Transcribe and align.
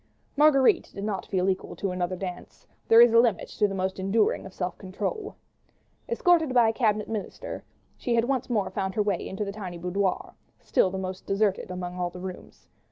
Marguerite 0.35 0.89
did 0.95 1.03
not 1.03 1.27
feel 1.27 1.47
equal 1.47 1.75
to 1.75 1.91
another 1.91 2.15
dance; 2.15 2.65
there 2.87 3.01
is 3.01 3.13
a 3.13 3.19
limit 3.19 3.49
to 3.49 3.67
the 3.67 3.75
most 3.75 3.99
enduring 3.99 4.49
self 4.49 4.75
control. 4.79 5.35
Escorted 6.09 6.55
by 6.55 6.69
a 6.69 6.73
Cabinet 6.73 7.07
Minister, 7.07 7.63
she 7.97 8.15
had 8.15 8.25
once 8.25 8.49
more 8.49 8.71
found 8.71 8.95
her 8.95 9.03
way 9.03 9.31
to 9.31 9.45
the 9.45 9.51
tiny 9.51 9.77
boudoir, 9.77 10.33
still 10.59 10.89
the 10.89 10.97
most 10.97 11.27
deserted 11.27 11.69
among 11.69 11.97
all 11.99 12.09
the 12.09 12.19
rooms. 12.19 12.67